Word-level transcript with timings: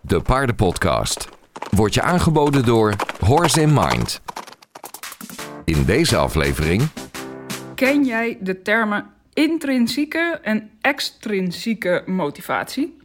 de 0.00 0.20
paardenpodcast. 0.20 1.28
Wordt 1.70 1.94
je 1.94 2.02
aangeboden 2.02 2.64
door 2.64 2.94
Horse 3.20 3.60
in 3.60 3.72
Mind. 3.72 4.20
In 5.64 5.84
deze 5.84 6.16
aflevering 6.16 6.82
Ken 7.74 8.04
jij 8.04 8.38
de 8.40 8.62
termen 8.62 9.06
intrinsieke 9.32 10.38
en 10.42 10.70
extrinsieke 10.80 12.02
motivatie? 12.06 12.96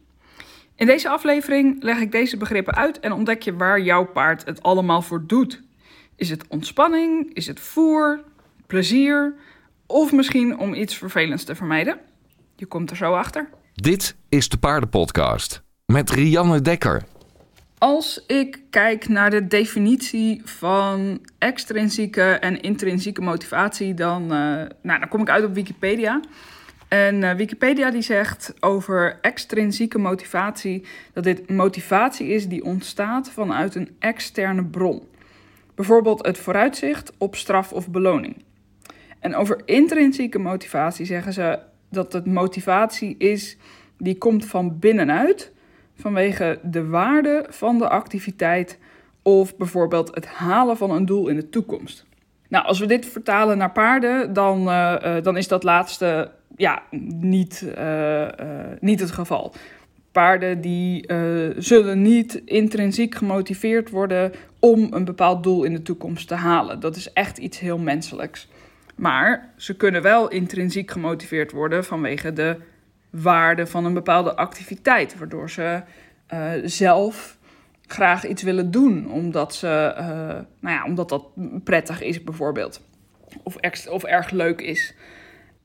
In 0.74 0.86
deze 0.86 1.08
aflevering 1.08 1.82
leg 1.82 1.98
ik 1.98 2.12
deze 2.12 2.36
begrippen 2.36 2.74
uit 2.74 3.00
en 3.00 3.12
ontdek 3.12 3.42
je 3.42 3.56
waar 3.56 3.80
jouw 3.80 4.04
paard 4.04 4.44
het 4.44 4.62
allemaal 4.62 5.02
voor 5.02 5.26
doet. 5.26 5.62
Is 6.16 6.30
het 6.30 6.44
ontspanning? 6.48 7.34
Is 7.34 7.46
het 7.46 7.60
voer? 7.60 8.20
Plezier? 8.66 9.34
Of 9.86 10.12
misschien 10.12 10.58
om 10.58 10.74
iets 10.74 10.96
vervelends 10.96 11.44
te 11.44 11.54
vermijden? 11.54 11.98
Je 12.56 12.66
komt 12.66 12.90
er 12.90 12.96
zo 12.96 13.14
achter. 13.14 13.48
dit 13.74 14.16
is 14.28 14.48
de 14.48 14.58
paardenpodcast 14.58 15.66
met 15.98 16.10
Rianne 16.10 16.60
Dekker. 16.60 17.02
Als 17.78 18.24
ik 18.26 18.60
kijk 18.70 19.08
naar 19.08 19.30
de 19.30 19.46
definitie 19.46 20.40
van 20.44 21.20
extrinsieke 21.38 22.22
en 22.22 22.60
intrinsieke 22.60 23.20
motivatie, 23.20 23.94
dan, 23.94 24.22
eh, 24.22 24.28
nou, 24.82 24.98
dan 24.98 25.08
kom 25.08 25.20
ik 25.20 25.28
uit 25.28 25.44
op 25.44 25.54
Wikipedia. 25.54 26.20
En 26.88 27.22
eh, 27.22 27.34
Wikipedia 27.34 27.90
die 27.90 28.02
zegt 28.02 28.54
over 28.60 29.18
extrinsieke 29.20 29.98
motivatie 29.98 30.84
dat 31.12 31.24
dit 31.24 31.50
motivatie 31.50 32.28
is 32.28 32.48
die 32.48 32.64
ontstaat 32.64 33.30
vanuit 33.30 33.74
een 33.74 33.96
externe 33.98 34.64
bron. 34.64 35.02
Bijvoorbeeld 35.74 36.26
het 36.26 36.38
vooruitzicht 36.38 37.12
op 37.16 37.36
straf 37.36 37.72
of 37.72 37.88
beloning. 37.88 38.44
En 39.20 39.34
over 39.34 39.62
intrinsieke 39.64 40.38
motivatie 40.38 41.06
zeggen 41.06 41.32
ze 41.32 41.58
dat 41.90 42.12
het 42.12 42.26
motivatie 42.26 43.16
is 43.16 43.56
die 43.96 44.18
komt 44.18 44.44
van 44.44 44.78
binnenuit 44.78 45.56
vanwege 46.00 46.58
de 46.62 46.86
waarde 46.86 47.46
van 47.48 47.78
de 47.78 47.88
activiteit 47.88 48.78
of 49.22 49.56
bijvoorbeeld 49.56 50.14
het 50.14 50.26
halen 50.26 50.76
van 50.76 50.90
een 50.90 51.06
doel 51.06 51.28
in 51.28 51.36
de 51.36 51.48
toekomst. 51.48 52.06
Nou, 52.48 52.66
als 52.66 52.78
we 52.78 52.86
dit 52.86 53.06
vertalen 53.06 53.58
naar 53.58 53.72
paarden, 53.72 54.32
dan, 54.32 54.68
eh, 54.68 55.16
eh, 55.16 55.24
dan 55.24 55.36
is 55.36 55.48
dat 55.48 55.62
laatste 55.62 56.30
ja, 56.56 56.82
niet, 57.20 57.72
eh, 57.74 58.26
niet 58.80 59.00
het 59.00 59.10
geval. 59.10 59.54
Paarden 60.12 60.60
die 60.60 61.06
zullen 61.58 62.02
niet 62.02 62.42
intrinsiek 62.44 63.14
gemotiveerd 63.14 63.90
worden 63.90 64.32
om 64.58 64.88
een 64.90 65.04
bepaald 65.04 65.42
doel 65.42 65.64
in 65.64 65.72
de 65.72 65.82
toekomst 65.82 66.28
te 66.28 66.34
halen. 66.34 66.80
Dat 66.80 66.96
is 66.96 67.12
echt 67.12 67.38
iets 67.38 67.58
heel 67.58 67.78
menselijks. 67.78 68.48
Maar 68.94 69.52
ze 69.56 69.76
kunnen 69.76 70.02
wel 70.02 70.28
intrinsiek 70.28 70.90
gemotiveerd 70.90 71.52
worden 71.52 71.84
vanwege 71.84 72.32
de 72.32 72.56
waarde 73.10 73.66
van 73.66 73.84
een 73.84 73.94
bepaalde 73.94 74.36
activiteit, 74.36 75.18
waardoor 75.18 75.50
ze 75.50 75.82
eh, 76.26 76.50
zelf 76.64 77.38
graag 77.86 78.26
iets 78.26 78.42
willen 78.42 78.70
doen, 78.70 79.10
omdat, 79.10 79.54
ze, 79.54 79.94
eh, 79.96 80.06
nou 80.60 80.76
ja, 80.76 80.84
omdat 80.84 81.08
dat 81.08 81.24
prettig 81.64 82.02
is 82.02 82.24
bijvoorbeeld, 82.24 82.80
of, 83.42 83.56
of 83.88 84.04
erg 84.04 84.30
leuk 84.30 84.60
is. 84.60 84.94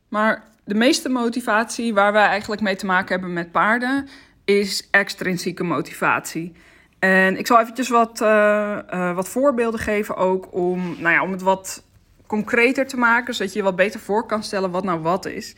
Maar 0.09 0.44
de 0.63 0.75
meeste 0.75 1.09
motivatie 1.09 1.94
waar 1.94 2.13
wij 2.13 2.25
eigenlijk 2.25 2.61
mee 2.61 2.75
te 2.75 2.85
maken 2.85 3.09
hebben 3.09 3.33
met 3.33 3.52
paarden 3.52 4.07
is 4.45 4.88
extrinsieke 4.91 5.63
motivatie. 5.63 6.53
En 7.00 7.38
ik 7.38 7.47
zal 7.47 7.59
eventjes 7.59 7.89
wat, 7.89 8.22
eh, 8.22 9.16
wat 9.16 9.30
voorbeelden 9.30 9.80
geven 9.80 10.16
ook 10.16 10.53
om, 10.53 10.95
nou 11.00 11.13
ja, 11.13 11.23
om 11.23 11.31
het 11.31 11.41
wat 11.41 11.83
concreter 12.28 12.88
te 12.88 12.97
maken, 12.97 13.33
zodat 13.33 13.53
je 13.53 13.59
je 13.59 13.66
wat 13.66 13.75
beter 13.75 14.00
voor 14.00 14.25
kan 14.25 14.44
stellen 14.44 14.72
wat 14.72 14.83
nou 14.83 15.00
wat 15.00 15.25
is. 15.25 15.55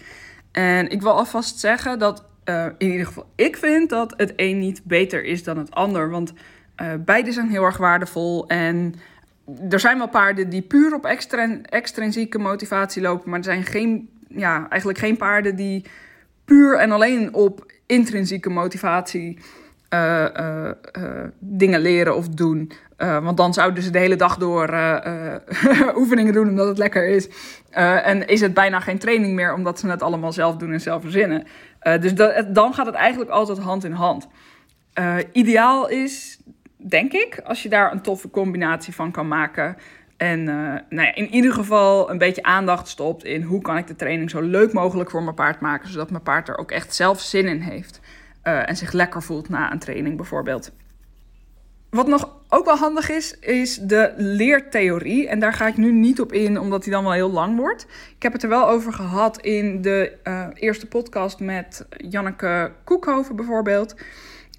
En 0.55 0.89
ik 0.89 1.01
wil 1.01 1.11
alvast 1.11 1.59
zeggen 1.59 1.99
dat 1.99 2.23
eh, 2.43 2.65
in 2.77 2.91
ieder 2.91 3.05
geval 3.05 3.29
ik 3.35 3.57
vind 3.57 3.89
dat 3.89 4.13
het 4.17 4.33
een 4.35 4.59
niet 4.59 4.81
beter 4.83 5.23
is 5.23 5.43
dan 5.43 5.57
het 5.57 5.71
ander. 5.71 6.09
Want 6.09 6.33
eh, 6.75 6.93
beide 7.05 7.31
zijn 7.31 7.49
heel 7.49 7.63
erg 7.63 7.77
waardevol. 7.77 8.47
En 8.47 8.95
er 9.69 9.79
zijn 9.79 9.97
wel 9.97 10.09
paarden 10.09 10.49
die 10.49 10.61
puur 10.61 10.93
op 10.93 11.05
extrinsieke 11.69 12.37
motivatie 12.37 13.01
lopen. 13.01 13.29
Maar 13.29 13.39
er 13.39 13.45
zijn 13.45 13.63
geen, 13.63 14.09
ja, 14.27 14.69
eigenlijk 14.69 14.99
geen 14.99 15.17
paarden 15.17 15.55
die 15.55 15.85
puur 16.45 16.77
en 16.77 16.91
alleen 16.91 17.33
op 17.33 17.71
intrinsieke 17.85 18.49
motivatie 18.49 19.39
eh, 19.89 20.71
dingen 21.39 21.79
leren 21.79 22.15
of 22.15 22.29
doen. 22.29 22.71
Eh, 22.97 23.23
want 23.23 23.37
dan 23.37 23.53
zouden 23.53 23.83
ze 23.83 23.89
de 23.89 23.99
hele 23.99 24.15
dag 24.15 24.37
door 24.37 24.69
eh, 24.69 25.35
eh, 25.35 25.97
oefeningen 26.01 26.33
doen 26.33 26.49
omdat 26.49 26.67
het 26.67 26.77
lekker 26.77 27.07
is. 27.07 27.29
En 27.69 28.27
is 28.27 28.41
het 28.41 28.53
bijna 28.53 28.79
geen 28.79 28.97
training 28.97 29.33
meer 29.33 29.53
omdat 29.53 29.79
ze 29.79 29.87
het 29.87 30.01
allemaal 30.01 30.31
zelf 30.31 30.55
doen 30.55 30.71
en 30.71 30.81
zelf 30.81 31.01
verzinnen. 31.01 31.47
Dus 31.99 32.13
dan 32.47 32.73
gaat 32.73 32.85
het 32.85 32.95
eigenlijk 32.95 33.31
altijd 33.31 33.57
hand 33.57 33.83
in 33.83 33.91
hand. 33.91 34.27
Ideaal 35.31 35.89
is, 35.89 36.39
denk 36.77 37.11
ik, 37.11 37.39
als 37.43 37.63
je 37.63 37.69
daar 37.69 37.91
een 37.91 38.01
toffe 38.01 38.29
combinatie 38.29 38.93
van 38.93 39.11
kan 39.11 39.27
maken. 39.27 39.77
En 40.17 40.43
nou 40.89 41.07
ja, 41.07 41.15
in 41.15 41.29
ieder 41.29 41.53
geval 41.53 42.11
een 42.11 42.17
beetje 42.17 42.43
aandacht 42.43 42.87
stopt 42.87 43.23
in 43.23 43.41
hoe 43.41 43.61
kan 43.61 43.77
ik 43.77 43.87
de 43.87 43.95
training 43.95 44.29
zo 44.29 44.41
leuk 44.41 44.73
mogelijk 44.73 45.09
voor 45.09 45.23
mijn 45.23 45.35
paard 45.35 45.59
maken. 45.59 45.89
Zodat 45.89 46.11
mijn 46.11 46.23
paard 46.23 46.49
er 46.49 46.57
ook 46.57 46.71
echt 46.71 46.95
zelf 46.95 47.21
zin 47.21 47.47
in 47.47 47.61
heeft. 47.61 47.99
en 48.41 48.75
zich 48.75 48.91
lekker 48.91 49.23
voelt 49.23 49.49
na 49.49 49.71
een 49.71 49.79
training 49.79 50.17
bijvoorbeeld. 50.17 50.71
Wat 51.95 52.07
nog 52.07 52.29
ook 52.49 52.65
wel 52.65 52.75
handig 52.75 53.09
is, 53.09 53.39
is 53.39 53.75
de 53.75 54.13
leertheorie. 54.17 55.27
En 55.27 55.39
daar 55.39 55.53
ga 55.53 55.67
ik 55.67 55.77
nu 55.77 55.91
niet 55.91 56.21
op 56.21 56.33
in, 56.33 56.59
omdat 56.59 56.83
die 56.83 56.91
dan 56.91 57.03
wel 57.03 57.11
heel 57.11 57.31
lang 57.31 57.57
wordt. 57.57 57.85
Ik 58.15 58.23
heb 58.23 58.33
het 58.33 58.43
er 58.43 58.49
wel 58.49 58.69
over 58.69 58.93
gehad 58.93 59.41
in 59.41 59.81
de 59.81 60.17
eh, 60.23 60.47
eerste 60.53 60.87
podcast 60.87 61.39
met 61.39 61.85
Janneke 61.97 62.71
Koekhoven 62.83 63.35
bijvoorbeeld. 63.35 63.95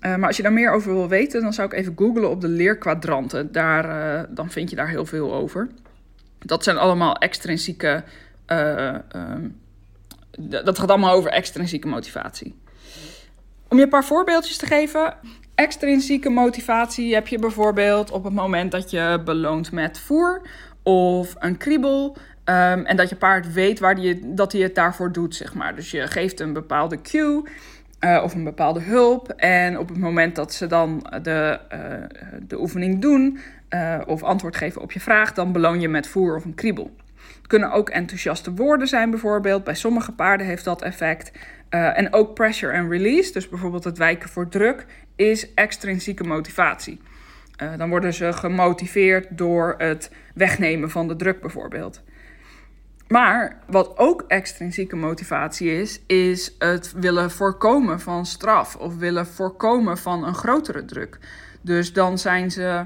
Eh, 0.00 0.16
maar 0.16 0.26
als 0.26 0.36
je 0.36 0.42
daar 0.42 0.52
meer 0.52 0.72
over 0.72 0.92
wil 0.92 1.08
weten, 1.08 1.42
dan 1.42 1.52
zou 1.52 1.68
ik 1.68 1.74
even 1.74 1.92
googlen 1.96 2.30
op 2.30 2.40
de 2.40 2.48
leerkwadranten. 2.48 3.52
Daar, 3.52 4.14
eh, 4.18 4.24
dan 4.28 4.50
vind 4.50 4.70
je 4.70 4.76
daar 4.76 4.88
heel 4.88 5.06
veel 5.06 5.34
over. 5.34 5.68
Dat 6.38 6.64
zijn 6.64 6.76
allemaal 6.76 7.16
extrinsieke. 7.16 8.04
eh, 8.46 8.88
ehm, 8.88 9.48
dat 10.38 10.78
gaat 10.78 10.88
allemaal 10.88 11.14
over 11.14 11.30
extrinsieke 11.30 11.88
motivatie. 11.88 12.54
Om 13.68 13.76
je 13.76 13.82
een 13.82 13.88
paar 13.88 14.04
voorbeeldjes 14.04 14.56
te 14.56 14.66
geven. 14.66 15.14
Extrinsieke 15.56 16.30
motivatie 16.30 17.14
heb 17.14 17.26
je 17.26 17.38
bijvoorbeeld 17.38 18.10
op 18.10 18.24
het 18.24 18.32
moment 18.32 18.70
dat 18.70 18.90
je 18.90 19.20
beloont 19.24 19.72
met 19.72 19.98
voer 19.98 20.42
of 20.82 21.34
een 21.38 21.56
kriebel. 21.56 22.16
ehm, 22.44 22.84
en 22.84 22.96
dat 22.96 23.08
je 23.08 23.16
paard 23.16 23.52
weet 23.52 23.78
waar 23.78 23.94
die, 23.94 24.34
dat 24.34 24.52
hij 24.52 24.60
het 24.60 24.74
daarvoor 24.74 25.12
doet, 25.12 25.34
zeg 25.34 25.54
maar. 25.54 25.74
Dus 25.74 25.90
je 25.90 26.06
geeft 26.06 26.40
een 26.40 26.52
bepaalde 26.52 27.00
cue 27.00 27.42
eh, 27.98 28.20
of 28.24 28.34
een 28.34 28.44
bepaalde 28.44 28.80
hulp. 28.80 29.28
En 29.28 29.78
op 29.78 29.88
het 29.88 29.98
moment 29.98 30.36
dat 30.36 30.54
ze 30.54 30.66
dan 30.66 31.06
de, 31.22 31.60
eh, 31.68 31.80
de 32.40 32.60
oefening 32.60 33.00
doen 33.00 33.38
eh, 33.68 34.00
of 34.06 34.22
antwoord 34.22 34.56
geven 34.56 34.82
op 34.82 34.92
je 34.92 35.00
vraag, 35.00 35.32
dan 35.32 35.52
beloon 35.52 35.80
je 35.80 35.88
met 35.88 36.06
voer 36.06 36.36
of 36.36 36.44
een 36.44 36.54
kriebel. 36.54 36.90
Het 37.36 37.46
kunnen 37.46 37.72
ook 37.72 37.88
enthousiaste 37.88 38.54
woorden 38.54 38.88
zijn, 38.88 39.10
bijvoorbeeld. 39.10 39.64
Bij 39.64 39.74
sommige 39.74 40.12
paarden 40.12 40.46
heeft 40.46 40.64
dat 40.64 40.82
effect. 40.82 41.32
Eh, 41.68 41.98
en 41.98 42.12
ook 42.12 42.34
pressure 42.34 42.78
and 42.78 42.90
release, 42.90 43.32
dus 43.32 43.48
bijvoorbeeld 43.48 43.84
het 43.84 43.98
wijken 43.98 44.28
voor 44.28 44.48
druk, 44.48 44.86
is 45.16 45.54
extrinsieke 45.54 46.24
motivatie. 46.24 47.00
Eh, 47.56 47.76
dan 47.76 47.88
worden 47.88 48.14
ze 48.14 48.32
gemotiveerd 48.32 49.26
door 49.30 49.74
het 49.78 50.10
wegnemen 50.34 50.90
van 50.90 51.08
de 51.08 51.16
druk, 51.16 51.40
bijvoorbeeld. 51.40 52.02
Maar 53.08 53.56
wat 53.66 53.98
ook 53.98 54.24
extrinsieke 54.28 54.96
motivatie 54.96 55.80
is, 55.80 56.00
is 56.06 56.54
het 56.58 56.92
willen 56.92 57.30
voorkomen 57.30 58.00
van 58.00 58.26
straf 58.26 58.76
of 58.76 58.96
willen 58.96 59.26
voorkomen 59.26 59.98
van 59.98 60.24
een 60.24 60.34
grotere 60.34 60.84
druk. 60.84 61.18
Dus 61.60 61.92
dan 61.92 62.18
zijn 62.18 62.50
ze 62.50 62.84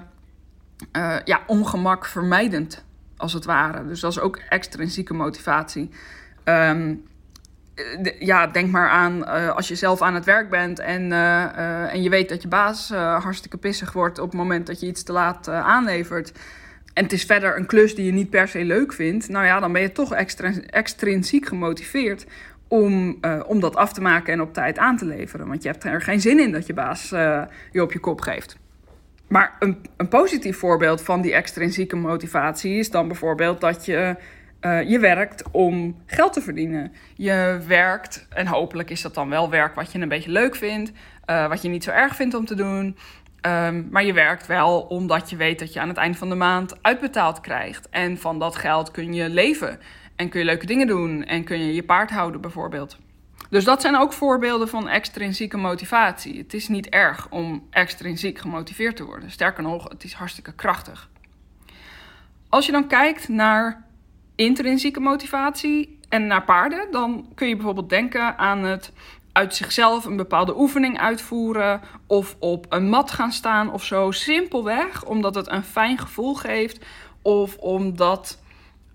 eh, 0.92 1.16
ja, 1.24 1.40
ongemak 1.46 2.06
vermijdend, 2.06 2.84
als 3.16 3.32
het 3.32 3.44
ware. 3.44 3.86
Dus 3.86 4.00
dat 4.00 4.10
is 4.10 4.20
ook 4.20 4.36
extrinsieke 4.48 5.14
motivatie. 5.14 5.90
Ehm, 6.44 6.94
ja, 8.18 8.46
denk 8.46 8.70
maar 8.70 8.88
aan 8.88 9.24
eh, 9.24 9.56
als 9.56 9.68
je 9.68 9.74
zelf 9.74 10.02
aan 10.02 10.14
het 10.14 10.24
werk 10.24 10.50
bent 10.50 10.78
en, 10.78 11.12
eh, 11.12 11.42
eh, 11.44 11.94
en 11.94 12.02
je 12.02 12.10
weet 12.10 12.28
dat 12.28 12.42
je 12.42 12.48
baas 12.48 12.90
eh, 12.90 13.22
hartstikke 13.22 13.56
pissig 13.56 13.92
wordt 13.92 14.18
op 14.18 14.28
het 14.28 14.36
moment 14.36 14.66
dat 14.66 14.80
je 14.80 14.86
iets 14.86 15.02
te 15.02 15.12
laat 15.12 15.48
eh, 15.48 15.66
aanlevert. 15.66 16.32
En 16.94 17.02
het 17.02 17.12
is 17.12 17.24
verder 17.24 17.56
een 17.56 17.66
klus 17.66 17.94
die 17.94 18.04
je 18.04 18.12
niet 18.12 18.30
per 18.30 18.48
se 18.48 18.64
leuk 18.64 18.92
vindt. 18.92 19.28
Nou 19.28 19.46
ja, 19.46 19.60
dan 19.60 19.72
ben 19.72 19.82
je 19.82 19.92
toch 19.92 20.14
extra, 20.14 20.52
extrinsiek 20.70 21.46
gemotiveerd 21.46 22.26
om, 22.68 23.18
eh, 23.20 23.40
om 23.46 23.60
dat 23.60 23.76
af 23.76 23.92
te 23.92 24.00
maken 24.00 24.32
en 24.32 24.40
op 24.40 24.52
tijd 24.52 24.78
aan 24.78 24.96
te 24.96 25.04
leveren. 25.04 25.48
Want 25.48 25.62
je 25.62 25.68
hebt 25.68 25.84
er 25.84 26.02
geen 26.02 26.20
zin 26.20 26.40
in 26.40 26.52
dat 26.52 26.66
je 26.66 26.74
baas 26.74 27.12
eh, 27.12 27.42
je 27.72 27.82
op 27.82 27.92
je 27.92 27.98
kop 27.98 28.20
geeft. 28.20 28.56
Maar 29.28 29.56
een, 29.58 29.78
een 29.96 30.08
positief 30.08 30.58
voorbeeld 30.58 31.02
van 31.02 31.20
die 31.20 31.34
extrinsieke 31.34 31.96
motivatie 31.96 32.78
is 32.78 32.90
dan 32.90 33.08
bijvoorbeeld 33.08 33.60
dat 33.60 33.84
je, 33.84 34.16
eh, 34.60 34.88
je 34.88 34.98
werkt 34.98 35.44
om 35.50 36.02
geld 36.06 36.32
te 36.32 36.40
verdienen. 36.40 36.92
Je 37.14 37.60
werkt, 37.66 38.26
en 38.28 38.46
hopelijk 38.46 38.90
is 38.90 39.02
dat 39.02 39.14
dan 39.14 39.28
wel 39.28 39.50
werk 39.50 39.74
wat 39.74 39.92
je 39.92 39.98
een 39.98 40.08
beetje 40.08 40.30
leuk 40.30 40.56
vindt, 40.56 40.92
eh, 41.24 41.48
wat 41.48 41.62
je 41.62 41.68
niet 41.68 41.84
zo 41.84 41.90
erg 41.90 42.16
vindt 42.16 42.34
om 42.34 42.44
te 42.44 42.54
doen. 42.54 42.96
Ehm, 43.40 43.82
maar 43.90 44.04
je 44.04 44.12
werkt 44.12 44.46
wel 44.46 44.80
omdat 44.80 45.30
je 45.30 45.36
weet 45.36 45.58
dat 45.58 45.72
je 45.72 45.80
aan 45.80 45.88
het 45.88 45.96
eind 45.96 46.18
van 46.18 46.28
de 46.28 46.34
maand 46.34 46.82
uitbetaald 46.82 47.40
krijgt. 47.40 47.88
En 47.88 48.18
van 48.18 48.38
dat 48.38 48.56
geld 48.56 48.90
kun 48.90 49.14
je 49.14 49.28
leven. 49.28 49.78
En 50.16 50.28
kun 50.28 50.40
je 50.40 50.46
leuke 50.46 50.66
dingen 50.66 50.86
doen. 50.86 51.24
En 51.24 51.44
kun 51.44 51.58
je 51.58 51.74
je 51.74 51.82
paard 51.82 52.10
houden 52.10 52.40
bijvoorbeeld. 52.40 52.98
Dus 53.50 53.64
dat 53.64 53.80
zijn 53.80 53.96
ook 53.96 54.12
voorbeelden 54.12 54.68
van 54.68 54.88
extrinsieke 54.88 55.56
motivatie. 55.56 56.38
Het 56.38 56.54
is 56.54 56.68
niet 56.68 56.88
erg 56.88 57.30
om 57.30 57.66
extrinsiek 57.70 58.38
gemotiveerd 58.38 58.96
te 58.96 59.04
worden. 59.04 59.30
Sterker 59.30 59.62
nog, 59.62 59.88
het 59.88 60.04
is 60.04 60.12
hartstikke 60.12 60.52
krachtig. 60.52 61.08
Als 62.48 62.66
je 62.66 62.72
dan 62.72 62.86
kijkt 62.86 63.28
naar 63.28 63.84
intrinsieke 64.40 65.00
motivatie 65.00 65.98
en 66.08 66.26
naar 66.26 66.44
paarden, 66.44 66.86
dan 66.90 67.26
kun 67.34 67.48
je 67.48 67.54
bijvoorbeeld 67.54 67.88
denken 67.88 68.38
aan 68.38 68.64
het 68.64 68.92
uit 69.32 69.54
zichzelf 69.54 70.04
een 70.04 70.16
bepaalde 70.16 70.58
oefening 70.58 70.98
uitvoeren 70.98 71.80
of 72.06 72.36
op 72.38 72.66
een 72.68 72.88
mat 72.88 73.10
gaan 73.10 73.32
staan 73.32 73.72
of 73.72 73.84
zo. 73.84 74.10
Simpelweg 74.10 75.04
omdat 75.04 75.34
het 75.34 75.50
een 75.50 75.62
fijn 75.62 75.98
gevoel 75.98 76.34
geeft 76.34 76.84
of 77.22 77.56
omdat 77.56 78.38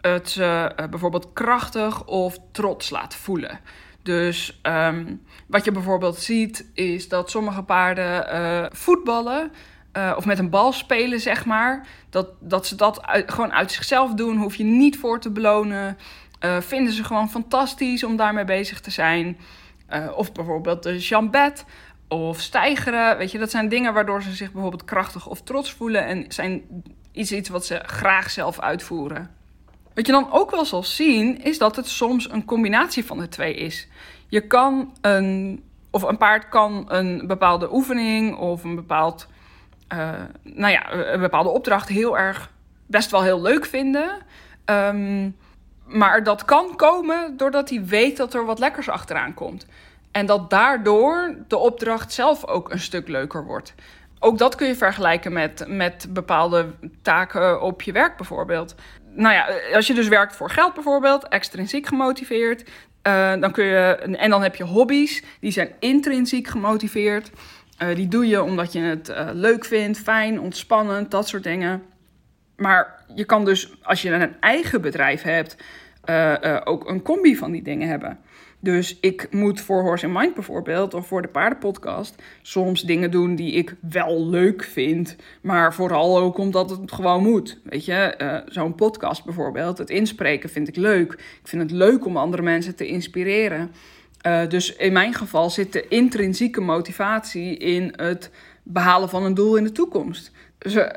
het 0.01 0.30
ze 0.30 0.71
uh, 0.80 0.88
bijvoorbeeld 0.88 1.33
krachtig 1.33 2.06
of 2.06 2.38
trots 2.51 2.89
laat 2.89 3.15
voelen. 3.15 3.59
Dus 4.03 4.59
um, 4.63 5.21
wat 5.48 5.65
je 5.65 5.71
bijvoorbeeld 5.71 6.18
ziet 6.18 6.71
is 6.74 7.09
dat 7.09 7.30
sommige 7.30 7.63
paarden 7.63 8.36
uh, 8.36 8.65
voetballen 8.71 9.51
uh, 9.97 10.13
of 10.18 10.25
met 10.25 10.39
een 10.39 10.50
bal 10.50 10.71
spelen, 10.71 11.19
zeg 11.19 11.45
maar. 11.45 11.88
Dat, 12.09 12.27
dat 12.39 12.68
ze 12.68 12.75
dat 12.75 13.00
gewoon 13.03 13.53
uit 13.53 13.71
zichzelf 13.71 14.13
doen, 14.13 14.38
hoef 14.38 14.56
je 14.56 14.63
niet 14.63 14.97
voor 14.97 15.19
te 15.19 15.31
belonen. 15.31 15.97
Uh, 16.45 16.57
vinden 16.62 16.94
ze 16.94 17.03
gewoon 17.03 17.30
fantastisch 17.30 18.03
om 18.03 18.15
daarmee 18.15 18.45
bezig 18.45 18.81
te 18.81 18.92
zijn. 18.92 19.38
Uh, 19.94 20.18
of 20.18 20.31
bijvoorbeeld 20.31 20.83
de 20.83 20.97
jambet 21.00 21.65
of 22.07 22.39
stijgeren. 22.39 23.18
Weet 23.18 23.31
je, 23.31 23.38
dat 23.38 23.51
zijn 23.51 23.69
dingen 23.69 23.94
waardoor 23.94 24.21
ze 24.21 24.31
zich 24.31 24.51
bijvoorbeeld 24.51 24.86
krachtig 24.86 25.27
of 25.27 25.42
trots 25.42 25.74
voelen. 25.74 26.06
En 26.06 26.25
zijn 26.27 26.83
iets, 27.12 27.31
iets 27.31 27.50
wat 27.50 27.65
ze 27.65 27.81
graag 27.86 28.30
zelf 28.30 28.59
uitvoeren. 28.59 29.31
Wat 29.94 30.06
je 30.06 30.12
dan 30.12 30.31
ook 30.31 30.51
wel 30.51 30.65
zal 30.65 30.83
zien, 30.83 31.44
is 31.44 31.57
dat 31.57 31.75
het 31.75 31.88
soms 31.88 32.31
een 32.31 32.45
combinatie 32.45 33.06
van 33.06 33.19
de 33.19 33.27
twee 33.27 33.56
is. 33.56 33.88
Je 34.27 34.48
kan 34.48 34.94
een, 35.01 35.63
of 35.89 36.01
een 36.01 36.18
paard 36.18 36.50
kan 36.50 36.86
een 36.88 37.27
bepaalde 37.27 37.74
oefening 37.74 38.36
of 38.36 38.63
een 38.63 38.75
bepaald, 38.75 39.27
uh, 39.94 40.10
nou 40.44 40.72
ja, 40.72 40.94
een 40.94 41.20
bepaalde 41.20 41.50
opdracht 41.50 41.88
heel 41.88 42.18
erg, 42.18 42.52
best 42.86 43.12
wel 43.12 43.24
heel 43.24 43.42
leuk 43.42 43.66
vinden. 43.66 44.10
Um, 44.66 45.36
maar 45.86 46.24
dat 46.24 46.46
kan 46.46 46.76
komen 46.76 47.38
doordat 47.38 47.70
hij 47.70 47.86
weet 47.86 48.18
dat 48.18 48.34
er 48.34 48.46
wat 48.46 48.60
lekkers 48.60 48.90
achteraan 48.90 49.34
komt. 49.34 49.66
En 50.12 50.26
dat 50.26 50.50
daardoor 50.50 51.36
de 51.48 51.58
opdracht 51.58 52.14
zelf 52.14 52.46
ook 52.46 52.72
een 52.72 52.80
stuk 52.80 53.08
leuker 53.08 53.46
wordt. 53.46 53.74
Ook 54.20 54.38
dat 54.38 54.56
kun 54.56 54.68
je 54.68 54.76
vergelijken 54.76 55.34
met, 55.34 55.66
met 55.68 56.08
bepaalde 56.10 56.68
taken 57.02 57.62
op 57.62 57.82
je 57.82 57.92
werk 57.92 58.18
bijvoorbeeld. 58.18 58.76
Nou 59.16 59.34
ja, 59.34 59.48
als 59.74 59.88
je 59.88 59.94
dus 59.94 60.08
werkt 60.08 60.36
voor 60.36 60.50
geld 60.50 60.74
bijvoorbeeld, 60.74 61.28
extrinsiek 61.28 61.88
gemotiveerd. 61.88 62.64
Uh, 63.08 63.34
dan 63.40 63.52
kun 63.52 63.66
je, 63.66 63.96
en 64.18 64.30
dan 64.30 64.44
heb 64.44 64.56
je 64.56 64.64
hobby's, 64.64 65.24
die 65.40 65.52
zijn 65.52 65.72
intrinsiek 65.80 66.48
gemotiveerd. 66.48 67.32
Uh, 67.81 67.95
die 67.95 68.07
doe 68.07 68.27
je 68.27 68.44
omdat 68.44 68.74
je 68.74 68.80
het 68.80 69.10
uh, 69.10 69.30
leuk 69.33 69.66
vindt, 69.66 69.98
fijn, 69.98 70.39
ontspannend, 70.39 71.12
dat 71.12 71.27
soort 71.27 71.44
dingen. 71.44 71.83
Maar 72.56 73.04
je 73.16 73.25
kan 73.25 73.45
dus, 73.45 73.74
als 73.83 74.01
je 74.01 74.12
een 74.12 74.39
eigen 74.39 74.81
bedrijf 74.81 75.22
hebt, 75.22 75.57
uh, 76.06 76.62
ook 76.63 76.89
een 76.89 77.01
combi 77.01 77.36
van 77.36 77.51
die 77.51 77.63
dingen 77.63 77.88
hebben. 77.88 78.19
Dus 78.60 78.98
ik 79.00 79.27
moet 79.31 79.62
voor 79.62 79.81
Horse 79.81 80.06
and 80.06 80.16
Mind 80.16 80.33
bijvoorbeeld, 80.33 80.94
of 80.94 81.07
voor 81.07 81.22
de 81.22 81.27
paardenpodcast, 81.27 82.22
soms 82.42 82.81
dingen 82.81 83.12
doen 83.12 83.36
die 83.36 83.51
ik 83.51 83.75
wel 83.89 84.30
leuk 84.30 84.63
vind, 84.63 85.16
maar 85.42 85.74
vooral 85.74 86.18
ook 86.19 86.38
omdat 86.38 86.69
het 86.69 86.92
gewoon 86.92 87.24
moet. 87.24 87.60
Weet 87.63 87.86
je, 87.86 88.44
zo'n 88.48 88.75
podcast 88.75 89.25
bijvoorbeeld, 89.25 89.77
het 89.77 89.89
inspreken 89.89 90.50
vind 90.50 90.68
ik 90.68 90.75
leuk. 90.75 91.13
Ik 91.13 91.48
vind 91.48 91.62
het 91.62 91.72
leuk 91.72 92.06
om 92.06 92.18
andere 92.18 92.42
mensen 92.42 92.75
te 92.75 92.88
inspireren. 92.88 93.72
Uh, 94.27 94.48
dus 94.48 94.75
in 94.75 94.94
mijn 94.94 95.13
geval 95.13 95.50
zit 95.50 95.74
de 95.74 95.88
intrinsieke 95.88 96.62
motivatie 96.62 97.57
in 97.57 97.94
het 97.95 98.31
behalen 98.63 99.10
van 99.10 99.24
een 99.24 99.33
doel 99.33 99.56
in 99.56 99.63
de 99.63 99.72
toekomst 99.72 100.31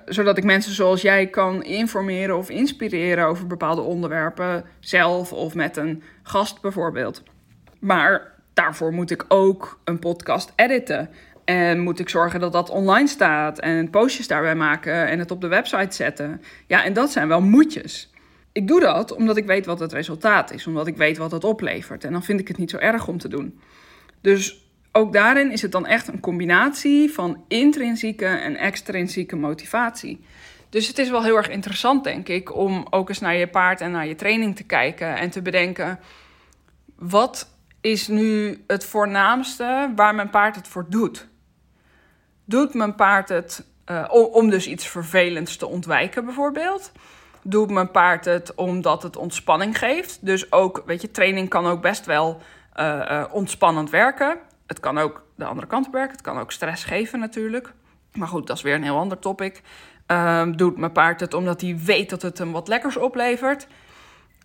zodat 0.06 0.38
ik 0.38 0.44
mensen 0.44 0.74
zoals 0.74 1.02
jij 1.02 1.26
kan 1.26 1.62
informeren 1.62 2.36
of 2.36 2.50
inspireren 2.50 3.26
over 3.26 3.46
bepaalde 3.46 3.80
onderwerpen, 3.80 4.64
zelf 4.80 5.32
of 5.32 5.54
met 5.54 5.76
een 5.76 6.02
gast 6.22 6.60
bijvoorbeeld. 6.60 7.22
Maar 7.78 8.32
daarvoor 8.54 8.92
moet 8.92 9.10
ik 9.10 9.24
ook 9.28 9.80
een 9.84 9.98
podcast 9.98 10.52
editen. 10.56 11.10
En 11.44 11.80
moet 11.80 11.98
ik 11.98 12.08
zorgen 12.08 12.40
dat 12.40 12.52
dat 12.52 12.70
online 12.70 13.08
staat 13.08 13.58
en 13.58 13.90
postjes 13.90 14.26
daarbij 14.26 14.54
maken 14.54 15.06
en 15.06 15.18
het 15.18 15.30
op 15.30 15.40
de 15.40 15.48
website 15.48 15.96
zetten. 15.96 16.42
Ja, 16.66 16.84
en 16.84 16.92
dat 16.92 17.10
zijn 17.10 17.28
wel 17.28 17.40
moedjes. 17.40 18.10
Ik 18.52 18.68
doe 18.68 18.80
dat 18.80 19.14
omdat 19.14 19.36
ik 19.36 19.46
weet 19.46 19.66
wat 19.66 19.80
het 19.80 19.92
resultaat 19.92 20.52
is, 20.52 20.66
omdat 20.66 20.86
ik 20.86 20.96
weet 20.96 21.18
wat 21.18 21.30
het 21.30 21.44
oplevert. 21.44 22.04
En 22.04 22.12
dan 22.12 22.24
vind 22.24 22.40
ik 22.40 22.48
het 22.48 22.58
niet 22.58 22.70
zo 22.70 22.76
erg 22.76 23.08
om 23.08 23.18
te 23.18 23.28
doen. 23.28 23.60
Dus 24.20 24.66
ook 24.92 25.12
daarin 25.12 25.52
is 25.52 25.62
het 25.62 25.72
dan 25.72 25.86
echt 25.86 26.08
een 26.08 26.20
combinatie 26.20 27.12
van 27.12 27.44
intrinsieke 27.48 28.26
en 28.26 28.56
extrinsieke 28.56 29.36
motivatie. 29.36 30.20
Dus 30.68 30.86
het 30.86 30.98
is 30.98 31.10
wel 31.10 31.22
heel 31.22 31.36
erg 31.36 31.48
interessant, 31.48 32.04
denk 32.04 32.28
ik, 32.28 32.54
om 32.54 32.86
ook 32.90 33.08
eens 33.08 33.20
naar 33.20 33.36
je 33.36 33.48
paard 33.48 33.80
en 33.80 33.90
naar 33.90 34.06
je 34.06 34.14
training 34.14 34.56
te 34.56 34.64
kijken 34.64 35.16
en 35.16 35.30
te 35.30 35.42
bedenken: 35.42 35.98
wat 36.96 37.48
is 37.80 38.08
nu 38.08 38.58
het 38.66 38.84
voornaamste 38.84 39.92
waar 39.96 40.14
mijn 40.14 40.30
paard 40.30 40.56
het 40.56 40.68
voor 40.68 40.86
doet? 40.88 41.28
Doet 42.44 42.74
mijn 42.74 42.94
paard 42.94 43.28
het 43.28 43.64
uh, 43.90 44.08
om 44.32 44.50
dus 44.50 44.66
iets 44.66 44.86
vervelends 44.86 45.56
te 45.56 45.66
ontwijken, 45.66 46.24
bijvoorbeeld? 46.24 46.92
Doet 47.42 47.70
mijn 47.70 47.90
paard 47.90 48.24
het 48.24 48.54
omdat 48.54 49.02
het 49.02 49.16
ontspanning 49.16 49.78
geeft? 49.78 50.18
Dus 50.20 50.52
ook, 50.52 50.82
weet 50.86 51.02
je, 51.02 51.10
training 51.10 51.48
kan 51.48 51.66
ook 51.66 51.80
best 51.80 52.06
wel 52.06 52.40
uh, 52.76 53.24
ontspannend 53.30 53.90
werken 53.90 54.38
het 54.68 54.80
kan 54.80 54.98
ook 54.98 55.22
de 55.34 55.44
andere 55.44 55.66
kant 55.66 55.86
op 55.86 55.92
werken. 55.92 56.12
Het 56.12 56.22
kan 56.22 56.38
ook 56.38 56.52
stress 56.52 56.84
geven 56.84 57.18
natuurlijk. 57.18 57.72
Maar 58.12 58.28
goed, 58.28 58.46
dat 58.46 58.56
is 58.56 58.62
weer 58.62 58.74
een 58.74 58.82
heel 58.82 58.98
ander 58.98 59.18
topic. 59.18 59.62
Um, 60.06 60.56
doet 60.56 60.76
mijn 60.76 60.92
paard 60.92 61.20
het 61.20 61.34
omdat 61.34 61.60
hij 61.60 61.78
weet 61.84 62.10
dat 62.10 62.22
het 62.22 62.38
hem 62.38 62.52
wat 62.52 62.68
lekkers 62.68 62.96
oplevert? 62.96 63.66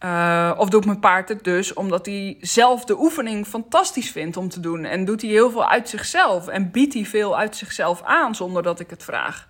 Uh, 0.06 0.51
of 0.57 0.69
doet 0.69 0.86
mijn 0.86 1.00
paard 1.00 1.30
het 1.30 1.44
dus 1.44 1.74
omdat 1.74 2.06
hij 2.06 2.38
zelf 2.42 2.86
de 2.86 3.00
oefening 3.00 3.48
fantastisch 3.48 4.12
vindt 4.12 4.38
om 4.38 4.50
te 4.50 4.60
doen? 4.60 4.86
En 4.86 5.06
doet 5.06 5.22
hij 5.22 5.31
heel 5.31 5.51
veel 5.51 5.69
uit 5.69 5.90
zichzelf 5.90 6.48
en 6.48 6.72
biedt 6.72 6.94
hij 6.94 7.06
veel 7.06 7.38
uit 7.38 7.56
zichzelf 7.56 8.01
aan 8.04 8.36
zonder 8.36 8.63
dat 8.63 8.80
ik 8.80 8.90
het 8.90 9.04
vraag? 9.04 9.48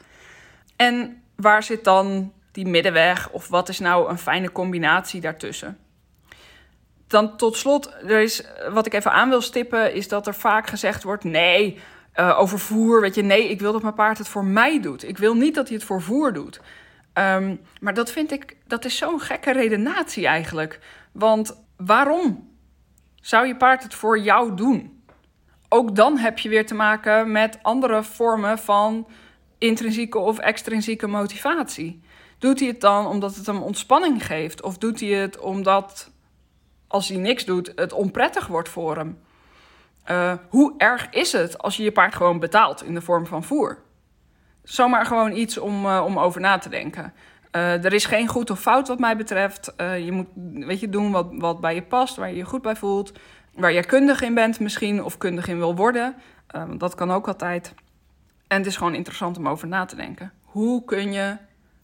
En 0.75 1.21
waar 1.35 1.63
zit 1.63 1.83
dan 1.83 2.33
die 2.53 2.65
middenweg? 2.65 3.29
Of 3.29 3.47
wat 3.47 3.69
is 3.69 3.79
nou 3.79 4.09
een 4.09 4.17
fijne 4.17 4.51
combinatie 4.51 5.21
daartussen? 5.21 5.77
Dan 7.07 7.37
tot 7.37 7.57
slot, 7.57 7.93
er 8.07 8.21
is, 8.21 8.43
wat 8.71 8.85
ik 8.85 8.93
even 8.93 9.11
aan 9.11 9.29
wil 9.29 9.41
stippen, 9.41 9.93
is 9.93 10.07
dat 10.07 10.27
er 10.27 10.35
vaak 10.35 10.67
gezegd 10.67 11.03
wordt: 11.03 11.23
nee, 11.23 11.79
uh, 12.15 12.39
over 12.39 12.59
voer, 12.59 13.01
weet 13.01 13.15
je, 13.15 13.21
nee, 13.21 13.49
ik 13.49 13.59
wil 13.59 13.71
dat 13.71 13.81
mijn 13.81 13.93
paard 13.93 14.17
het 14.17 14.27
voor 14.27 14.45
mij 14.45 14.81
doet. 14.81 15.07
Ik 15.07 15.17
wil 15.17 15.33
niet 15.33 15.55
dat 15.55 15.67
hij 15.67 15.77
het 15.77 15.85
voor 15.85 16.01
voer 16.01 16.33
doet. 16.33 16.61
Um, 17.13 17.61
maar 17.79 17.93
dat 17.93 18.11
vind 18.11 18.31
ik, 18.31 18.57
dat 18.67 18.85
is 18.85 18.97
zo'n 18.97 19.19
gekke 19.19 19.51
redenatie 19.51 20.27
eigenlijk. 20.27 20.79
Want 21.11 21.63
waarom 21.77 22.49
zou 23.21 23.47
je 23.47 23.55
paard 23.55 23.83
het 23.83 23.93
voor 23.93 24.19
jou 24.19 24.55
doen? 24.55 25.03
Ook 25.69 25.95
dan 25.95 26.17
heb 26.17 26.39
je 26.39 26.49
weer 26.49 26.65
te 26.65 26.75
maken 26.75 27.31
met 27.31 27.59
andere 27.61 28.03
vormen 28.03 28.59
van 28.59 29.07
intrinsieke 29.57 30.19
of 30.19 30.39
extrinsieke 30.39 31.07
motivatie. 31.07 32.03
Doet 32.43 32.59
hij 32.59 32.67
het 32.67 32.81
dan 32.81 33.07
omdat 33.07 33.35
het 33.35 33.45
hem 33.45 33.61
ontspanning 33.61 34.25
geeft? 34.25 34.61
Of 34.61 34.77
doet 34.77 34.99
hij 34.99 35.09
het 35.09 35.39
omdat 35.39 36.11
als 36.87 37.07
hij 37.07 37.17
niks 37.17 37.45
doet, 37.45 37.71
het 37.75 37.93
onprettig 37.93 38.47
wordt 38.47 38.69
voor 38.69 38.95
hem. 38.97 39.19
Uh, 40.11 40.33
hoe 40.49 40.73
erg 40.77 41.09
is 41.09 41.31
het 41.31 41.57
als 41.57 41.77
je 41.77 41.83
je 41.83 41.91
paard 41.91 42.15
gewoon 42.15 42.39
betaalt 42.39 42.83
in 42.83 42.93
de 42.93 43.01
vorm 43.01 43.25
van 43.25 43.43
voer? 43.43 43.77
Zomaar 44.63 45.05
gewoon 45.05 45.31
iets 45.31 45.57
om, 45.57 45.85
uh, 45.85 46.03
om 46.05 46.19
over 46.19 46.41
na 46.41 46.57
te 46.57 46.69
denken. 46.69 47.13
Uh, 47.51 47.85
er 47.85 47.93
is 47.93 48.05
geen 48.05 48.27
goed 48.27 48.49
of 48.49 48.59
fout 48.59 48.87
wat 48.87 48.99
mij 48.99 49.17
betreft. 49.17 49.73
je 49.77 50.11
moet 50.11 50.27
weet 50.65 50.79
je, 50.79 50.89
doen 50.89 51.11
wat, 51.11 51.27
wat 51.31 51.61
bij 51.61 51.75
je 51.75 51.83
past, 51.83 52.15
waar 52.15 52.29
je 52.29 52.35
je 52.35 52.45
goed 52.45 52.61
bij 52.61 52.75
voelt. 52.75 53.11
Waar 53.53 53.71
je 53.71 53.85
kundig 53.85 54.21
in 54.21 54.33
bent 54.33 54.59
misschien, 54.59 55.03
of 55.03 55.17
kundig 55.17 55.47
in 55.47 55.57
wil 55.57 55.75
worden. 55.75 56.15
dat 56.77 56.95
kan 56.95 57.11
ook 57.11 57.27
altijd. 57.27 57.73
En 58.47 58.57
het 58.57 58.65
is 58.65 58.77
gewoon 58.77 58.95
interessant 58.95 59.37
om 59.37 59.47
over 59.47 59.67
na 59.67 59.85
te 59.85 59.95
denken. 59.95 60.31
Hoe 60.41 60.85
kun 60.85 61.11
je 61.11 61.37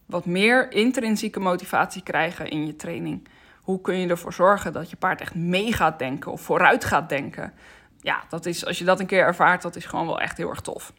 wat 0.09 0.25
meer 0.25 0.71
intrinsieke 0.71 1.39
motivatie 1.39 2.03
krijgen 2.03 2.49
in 2.49 2.65
je 2.65 2.75
training? 2.75 3.27
Hoe 3.61 3.81
kun 3.81 3.99
je 3.99 4.07
ervoor 4.07 4.33
zorgen 4.33 4.73
dat 4.73 4.89
je 4.89 4.95
paard 4.95 5.21
echt 5.21 5.35
mee 5.35 5.73
gaat 5.73 5.99
denken 5.99 6.31
of 6.31 6.41
vooruit 6.41 6.85
gaat 6.85 7.09
denken? 7.09 7.53
Ja, 8.01 8.23
dat 8.29 8.45
is, 8.45 8.65
als 8.65 8.77
je 8.77 8.85
dat 8.85 8.99
een 8.99 9.05
keer 9.05 9.23
ervaart, 9.23 9.61
dat 9.61 9.75
is 9.75 9.85
gewoon 9.85 10.05
wel 10.05 10.19
echt 10.19 10.37
heel 10.37 10.49
erg 10.49 10.61
tof. 10.61 10.93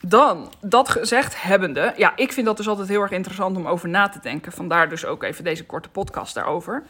Dan, 0.00 0.52
dat 0.60 0.88
gezegd 0.88 1.42
hebbende, 1.42 1.92
ja, 1.96 2.12
ik 2.16 2.32
vind 2.32 2.46
dat 2.46 2.56
dus 2.56 2.68
altijd 2.68 2.88
heel 2.88 3.02
erg 3.02 3.10
interessant 3.10 3.56
om 3.56 3.66
over 3.66 3.88
na 3.88 4.08
te 4.08 4.20
denken. 4.22 4.52
Vandaar 4.52 4.88
dus 4.88 5.04
ook 5.04 5.22
even 5.22 5.44
deze 5.44 5.66
korte 5.66 5.88
podcast 5.88 6.34
daarover. 6.34 6.82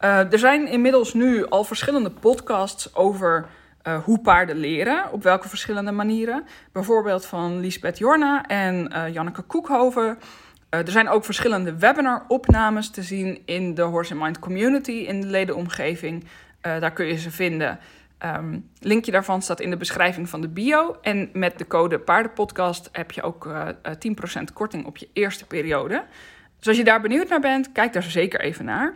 Uh, 0.00 0.32
er 0.32 0.38
zijn 0.38 0.68
inmiddels 0.68 1.14
nu 1.14 1.46
al 1.46 1.64
verschillende 1.64 2.10
podcasts 2.10 2.94
over 2.94 3.46
uh, 3.86 4.04
hoe 4.04 4.20
paarden 4.20 4.56
leren, 4.56 5.12
op 5.12 5.22
welke 5.22 5.48
verschillende 5.48 5.92
manieren. 5.92 6.46
Bijvoorbeeld 6.72 7.26
van 7.26 7.60
Lisbeth 7.60 7.98
Jorna 7.98 8.46
en 8.46 8.92
uh, 8.92 9.12
Janneke 9.12 9.42
Koekhoven. 9.42 10.18
Uh, 10.74 10.80
er 10.80 10.90
zijn 10.90 11.08
ook 11.08 11.24
verschillende 11.24 11.78
webinar-opnames 11.78 12.90
te 12.90 13.02
zien 13.02 13.42
in 13.44 13.74
de 13.74 13.82
Horse 13.82 14.14
Mind 14.14 14.38
Community 14.38 14.90
in 14.90 15.20
de 15.20 15.26
ledenomgeving. 15.26 16.22
Uh, 16.22 16.80
daar 16.80 16.92
kun 16.92 17.06
je 17.06 17.18
ze 17.18 17.30
vinden. 17.30 17.78
Um, 18.24 18.70
linkje 18.80 19.12
daarvan 19.12 19.42
staat 19.42 19.60
in 19.60 19.70
de 19.70 19.76
beschrijving 19.76 20.28
van 20.28 20.40
de 20.40 20.48
bio. 20.48 20.96
En 21.02 21.30
met 21.32 21.58
de 21.58 21.66
code 21.66 21.98
Paardenpodcast 21.98 22.88
heb 22.92 23.10
je 23.10 23.22
ook 23.22 23.46
uh, 23.46 23.68
uh, 24.04 24.40
10% 24.40 24.42
korting 24.52 24.86
op 24.86 24.96
je 24.96 25.08
eerste 25.12 25.46
periode. 25.46 26.04
Dus 26.58 26.68
als 26.68 26.76
je 26.76 26.84
daar 26.84 27.00
benieuwd 27.00 27.28
naar 27.28 27.40
bent, 27.40 27.72
kijk 27.72 27.92
daar 27.92 28.02
zeker 28.02 28.40
even 28.40 28.64
naar. 28.64 28.94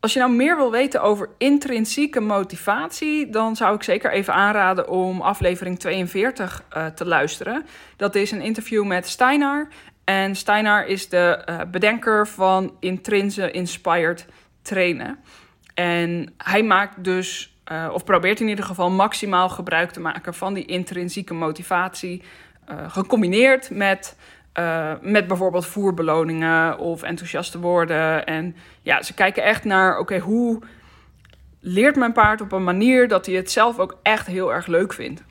Als 0.00 0.12
je 0.12 0.18
nou 0.18 0.32
meer 0.32 0.56
wil 0.56 0.70
weten 0.70 1.02
over 1.02 1.28
intrinsieke 1.38 2.20
motivatie, 2.20 3.30
dan 3.30 3.56
zou 3.56 3.74
ik 3.74 3.82
zeker 3.82 4.12
even 4.12 4.34
aanraden 4.34 4.88
om 4.88 5.20
aflevering 5.20 5.78
42 5.78 6.64
uh, 6.76 6.86
te 6.86 7.06
luisteren. 7.06 7.66
Dat 7.96 8.14
is 8.14 8.30
een 8.30 8.40
interview 8.40 8.84
met 8.84 9.08
Steinar. 9.08 9.68
En 10.04 10.34
Steinar 10.34 10.86
is 10.86 11.08
de 11.08 11.42
uh, 11.48 11.60
bedenker 11.70 12.28
van 12.28 12.76
Intrinse 12.80 13.50
Inspired 13.50 14.26
Trainen. 14.62 15.18
En 15.74 16.34
hij 16.36 16.62
maakt 16.62 17.04
dus, 17.04 17.56
uh, 17.72 17.90
of 17.92 18.04
probeert 18.04 18.40
in 18.40 18.48
ieder 18.48 18.64
geval 18.64 18.90
maximaal 18.90 19.48
gebruik 19.48 19.90
te 19.90 20.00
maken 20.00 20.34
van 20.34 20.54
die 20.54 20.64
intrinsieke 20.64 21.34
motivatie, 21.34 22.22
gecombineerd 22.88 23.70
met 23.70 24.16
met 25.00 25.26
bijvoorbeeld 25.26 25.66
voerbeloningen 25.66 26.78
of 26.78 27.02
enthousiaste 27.02 27.58
woorden. 27.58 28.26
En 28.26 28.56
ja, 28.82 29.02
ze 29.02 29.14
kijken 29.14 29.42
echt 29.42 29.64
naar, 29.64 29.98
oké, 29.98 30.18
hoe 30.18 30.62
leert 31.60 31.96
mijn 31.96 32.12
paard 32.12 32.40
op 32.40 32.52
een 32.52 32.64
manier 32.64 33.08
dat 33.08 33.26
hij 33.26 33.34
het 33.34 33.50
zelf 33.50 33.78
ook 33.78 33.98
echt 34.02 34.26
heel 34.26 34.52
erg 34.52 34.66
leuk 34.66 34.92
vindt. 34.92 35.22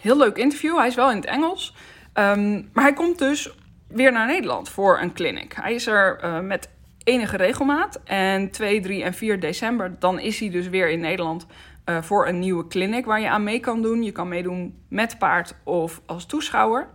Heel 0.00 0.16
leuk 0.16 0.36
interview, 0.36 0.76
hij 0.76 0.86
is 0.86 0.94
wel 0.94 1.10
in 1.10 1.16
het 1.16 1.24
Engels. 1.24 1.74
Um, 2.14 2.68
maar 2.72 2.84
hij 2.84 2.92
komt 2.92 3.18
dus 3.18 3.50
weer 3.90 4.12
naar 4.12 4.26
Nederland 4.26 4.68
voor 4.68 5.00
een 5.00 5.12
clinic. 5.12 5.52
Hij 5.54 5.74
is 5.74 5.86
er 5.86 6.20
uh, 6.24 6.40
met 6.40 6.68
enige 7.04 7.36
regelmaat. 7.36 8.00
En 8.04 8.50
2, 8.50 8.80
3 8.80 9.02
en 9.02 9.14
4 9.14 9.40
december, 9.40 9.96
dan 9.98 10.18
is 10.18 10.40
hij 10.40 10.50
dus 10.50 10.68
weer 10.68 10.90
in 10.90 11.00
Nederland 11.00 11.46
uh, 11.86 12.02
voor 12.02 12.28
een 12.28 12.38
nieuwe 12.38 12.66
clinic 12.66 13.04
waar 13.04 13.20
je 13.20 13.28
aan 13.28 13.44
mee 13.44 13.60
kan 13.60 13.82
doen. 13.82 14.02
Je 14.02 14.12
kan 14.12 14.28
meedoen 14.28 14.74
met 14.88 15.18
paard 15.18 15.54
of 15.64 16.00
als 16.06 16.26
toeschouwer. 16.26 16.88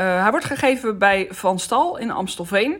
Uh, 0.00 0.22
hij 0.22 0.30
wordt 0.30 0.46
gegeven 0.46 0.98
bij 0.98 1.26
Van 1.30 1.58
Stal 1.58 1.98
in 1.98 2.10
Amstelveen. 2.10 2.78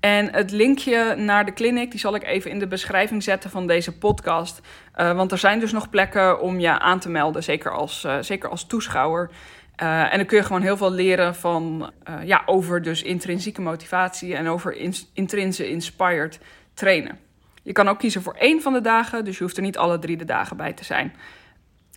En 0.00 0.32
het 0.32 0.50
linkje 0.50 1.14
naar 1.14 1.44
de 1.44 1.52
clinic 1.52 1.90
die 1.90 2.00
zal 2.00 2.14
ik 2.14 2.24
even 2.24 2.50
in 2.50 2.58
de 2.58 2.66
beschrijving 2.66 3.22
zetten 3.22 3.50
van 3.50 3.66
deze 3.66 3.98
podcast. 3.98 4.60
Want 4.94 5.32
er 5.32 5.38
zijn 5.38 5.60
dus 5.60 5.72
nog 5.72 5.90
plekken 5.90 6.40
om 6.40 6.60
je 6.60 6.78
aan 6.78 6.98
te 6.98 7.08
melden, 7.08 7.42
zeker 7.42 7.72
als, 7.72 8.06
zeker 8.20 8.48
als 8.48 8.66
toeschouwer. 8.66 9.30
En 9.76 10.16
dan 10.16 10.26
kun 10.26 10.36
je 10.36 10.44
gewoon 10.44 10.62
heel 10.62 10.76
veel 10.76 10.92
leren 10.92 11.34
van, 11.34 11.90
ja, 12.24 12.42
over 12.46 12.82
dus 12.82 13.02
intrinsieke 13.02 13.60
motivatie 13.60 14.34
en 14.34 14.48
over 14.48 14.76
in, 14.76 14.94
intrinse 15.12 15.68
inspired 15.68 16.38
trainen. 16.74 17.18
Je 17.62 17.72
kan 17.72 17.88
ook 17.88 17.98
kiezen 17.98 18.22
voor 18.22 18.34
één 18.34 18.62
van 18.62 18.72
de 18.72 18.80
dagen, 18.80 19.24
dus 19.24 19.38
je 19.38 19.42
hoeft 19.42 19.56
er 19.56 19.62
niet 19.62 19.78
alle 19.78 19.98
drie 19.98 20.16
de 20.16 20.24
dagen 20.24 20.56
bij 20.56 20.72
te 20.72 20.84
zijn. 20.84 21.14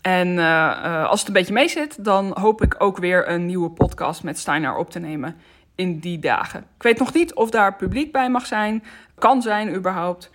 En 0.02 0.28
uh, 0.28 1.06
als 1.06 1.20
het 1.20 1.28
een 1.28 1.34
beetje 1.34 1.54
mee 1.54 1.68
zit, 1.68 2.04
dan 2.04 2.38
hoop 2.40 2.62
ik 2.62 2.76
ook 2.78 2.98
weer 2.98 3.30
een 3.30 3.46
nieuwe 3.46 3.70
podcast 3.70 4.24
met 4.24 4.40
Steiner 4.40 4.76
op 4.76 4.90
te 4.90 5.00
nemen 5.00 5.36
in 5.76 6.00
die 6.00 6.20
dagen. 6.20 6.60
Ik 6.60 6.84
weet 6.84 7.00
nog 7.00 7.14
niet 7.14 7.34
of 7.34 7.50
daar 7.50 7.76
publiek 7.76 8.12
bij 8.12 8.30
mag 8.30 8.46
zijn, 8.46 8.84
kan 9.18 9.42
zijn 9.42 9.76
überhaupt. 9.76 10.32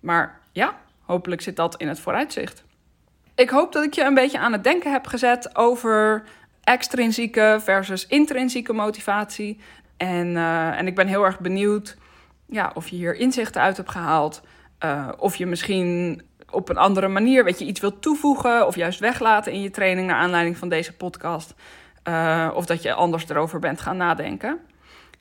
Maar 0.00 0.40
ja, 0.52 0.74
hopelijk 1.00 1.40
zit 1.40 1.56
dat 1.56 1.76
in 1.76 1.88
het 1.88 2.00
vooruitzicht. 2.00 2.64
Ik 3.34 3.50
hoop 3.50 3.72
dat 3.72 3.84
ik 3.84 3.94
je 3.94 4.04
een 4.04 4.14
beetje 4.14 4.38
aan 4.38 4.52
het 4.52 4.64
denken 4.64 4.92
heb 4.92 5.06
gezet 5.06 5.56
over 5.56 6.24
extrinsieke 6.66 7.58
versus 7.60 8.06
intrinsieke 8.06 8.72
motivatie. 8.72 9.60
En, 9.96 10.26
uh, 10.26 10.78
en 10.78 10.86
ik 10.86 10.94
ben 10.94 11.06
heel 11.06 11.24
erg 11.24 11.40
benieuwd 11.40 11.96
ja, 12.46 12.70
of 12.74 12.88
je 12.88 12.96
hier 12.96 13.14
inzichten 13.14 13.60
uit 13.60 13.76
hebt 13.76 13.90
gehaald. 13.90 14.42
of 15.18 15.36
je 15.36 15.46
misschien 15.46 16.22
op 16.50 16.68
een 16.68 16.76
andere 16.76 17.08
manier, 17.08 17.44
weet 17.44 17.58
je, 17.58 17.64
iets 17.64 17.80
wilt 17.80 18.02
toevoegen 18.02 18.66
of 18.66 18.76
juist 18.76 19.00
weglaten 19.00 19.52
in 19.52 19.62
je 19.62 19.70
training 19.70 20.06
naar 20.06 20.16
aanleiding 20.16 20.56
van 20.56 20.68
deze 20.68 20.92
podcast. 20.92 21.54
Uh, 22.08 22.50
of 22.54 22.66
dat 22.66 22.82
je 22.82 22.92
anders 22.92 23.28
erover 23.28 23.58
bent 23.58 23.80
gaan 23.80 23.96
nadenken. 23.96 24.48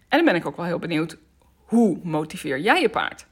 En 0.10 0.18
dan 0.18 0.26
ben 0.26 0.36
ik 0.36 0.46
ook 0.46 0.56
wel 0.56 0.66
heel 0.66 0.80
benieuwd, 0.80 1.18
hoe 1.66 2.00
motiveer 2.04 2.60
jij 2.60 2.82
je 2.82 2.90
paard? 2.90 3.26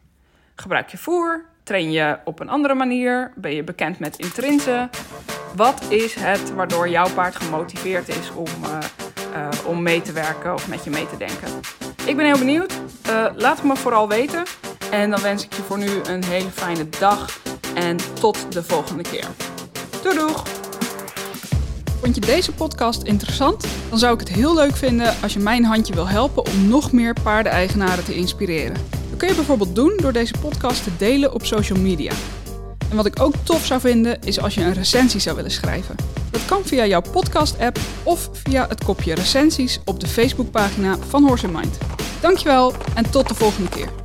Gebruik 0.56 0.90
je 0.90 0.98
voer? 0.98 1.46
Train 1.64 1.92
je 1.92 2.18
op 2.24 2.40
een 2.40 2.50
andere 2.50 2.74
manier? 2.74 3.32
Ben 3.36 3.56
je 3.56 3.64
bekend 3.64 4.00
met 4.00 4.18
intrinsen? 4.18 4.90
Wat 5.56 5.82
is 5.90 6.16
het 6.20 6.54
waardoor 6.54 6.90
jouw 6.90 7.10
paard 7.14 7.36
gemotiveerd 7.36 8.08
is 8.08 8.32
om, 8.36 8.48
uh, 8.64 8.78
uh, 9.36 9.48
om 9.66 9.82
mee 9.82 10.02
te 10.02 10.12
werken 10.12 10.54
of 10.54 10.68
met 10.68 10.84
je 10.84 10.90
mee 10.90 11.08
te 11.10 11.18
denken? 11.18 11.48
Ik 12.06 12.16
ben 12.16 12.26
heel 12.26 12.38
benieuwd. 12.38 12.74
laat 13.36 13.58
het 13.58 13.64
me 13.64 13.76
vooral 13.76 14.08
weten. 14.08 14.44
En 14.92 15.10
dan 15.10 15.22
wens 15.22 15.44
ik 15.44 15.54
je 15.54 15.62
voor 15.62 15.78
nu 15.78 15.90
een 16.04 16.24
hele 16.24 16.50
fijne 16.50 16.90
dag 17.00 17.40
en 17.74 17.98
tot 18.20 18.52
de 18.52 18.64
volgende 18.64 19.04
keer. 19.04 19.28
Doei 20.04 20.18
doeg! 20.18 20.44
Vond 22.02 22.16
je 22.16 22.22
deze 22.22 22.52
podcast 22.52 23.04
interessant? 23.04 23.66
Dan 23.90 24.00
zou 24.00 24.14
ik 24.14 24.20
het 24.20 24.30
heel 24.30 24.56
leuk 24.56 24.76
vinden 24.76 25.16
als 25.22 25.34
je 25.34 25.40
mijn 25.40 25.66
handje 25.66 25.94
wil 25.94 26.08
helpen 26.08 26.46
om 26.46 26.68
nog 26.68 26.92
meer 26.92 27.16
paardeneigenaren 27.24 28.04
te 28.04 28.16
inspireren. 28.16 28.78
Dat 29.10 29.18
kun 29.18 29.28
je 29.28 29.36
bijvoorbeeld 29.36 29.76
doen 29.76 29.94
door 30.02 30.14
deze 30.14 30.34
podcast 30.42 30.84
te 30.84 30.92
delen 30.98 31.34
op 31.34 31.46
social 31.46 31.80
media. 31.80 32.12
En 32.94 33.00
wat 33.00 33.08
ik 33.08 33.22
ook 33.22 33.36
tof 33.44 33.66
zou 33.66 33.80
vinden 33.80 34.22
is 34.22 34.40
als 34.40 34.54
je 34.54 34.62
een 34.62 34.74
recensie 34.74 35.20
zou 35.20 35.36
willen 35.36 35.52
schrijven. 35.52 35.96
Dat 36.32 36.46
kan 36.46 36.62
via 36.66 36.86
jouw 36.86 37.02
podcast-app 37.12 37.80
of 38.04 38.30
via 38.34 38.68
het 38.68 38.84
kopje 38.84 39.16
recensies 39.16 39.80
op 39.86 40.00
de 40.00 40.08
Facebookpagina 40.08 40.98
van 41.08 41.24
Horse 41.24 41.48
Mind. 41.48 41.78
Dankjewel 42.22 42.74
en 42.96 43.10
tot 43.10 43.28
de 43.28 43.36
volgende 43.36 43.70
keer. 43.70 44.03